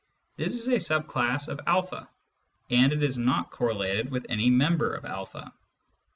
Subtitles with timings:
[0.35, 2.07] This is a sub class of a,
[2.71, 5.53] and it is not correlated with any member of a.